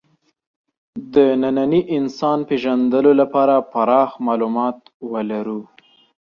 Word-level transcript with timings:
د 1.13 1.15
ننني 1.41 1.81
انسان 1.97 2.39
پېژندلو 2.49 3.11
لپاره 3.21 3.55
پراخ 3.71 4.09
معلومات 4.27 4.77
ولرو. 5.11 5.61